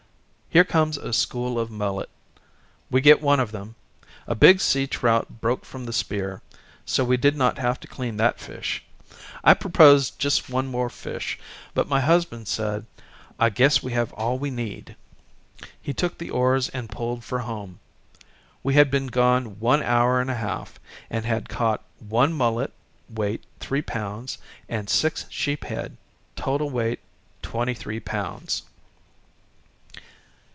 Here 0.53 0.65
comes 0.65 0.97
a 0.97 1.13
school 1.13 1.57
of 1.57 1.71
mullet, 1.71 2.09
we 2.89 2.99
get 2.99 3.21
one 3.21 3.39
of 3.39 3.53
them. 3.53 3.75
A 4.27 4.35
big 4.35 4.59
sea 4.59 4.85
trout 4.85 5.39
broke 5.39 5.63
from 5.63 5.85
the 5.85 5.93
spear, 5.93 6.41
so 6.85 7.05
we 7.05 7.15
did 7.15 7.37
not 7.37 7.57
have 7.57 7.79
to 7.79 7.87
clean 7.87 8.17
that 8.17 8.37
fish. 8.37 8.83
I 9.45 9.53
proposed 9.53 10.19
just 10.19 10.49
one 10.49 10.67
more 10.67 10.89
fish, 10.89 11.39
but 11.73 11.87
my 11.87 12.01
husband 12.01 12.49
said, 12.49 12.85
"I 13.39 13.49
guess 13.49 13.81
we 13.81 13.93
have 13.93 14.11
all 14.11 14.37
we 14.37 14.49
need." 14.51 14.97
He 15.81 15.93
took 15.93 16.17
the 16.17 16.31
oars 16.31 16.67
and 16.67 16.89
pulled 16.89 17.23
for 17.23 17.39
home. 17.39 17.79
We 18.61 18.73
had 18.73 18.91
been 18.91 19.07
gone 19.07 19.57
one 19.61 19.81
hour 19.81 20.19
and 20.19 20.29
a 20.29 20.35
half, 20.35 20.81
and 21.09 21.23
had 21.23 21.47
caught 21.47 21.81
one 21.99 22.33
mullet, 22.33 22.73
weight 23.09 23.41
three 23.61 23.83
pounds, 23.83 24.37
and 24.67 24.89
six 24.89 25.23
sheephead, 25.31 25.95
total 26.35 26.69
weight 26.69 26.99
twenty 27.41 27.73
three 27.73 28.01
pounds.. 28.01 28.63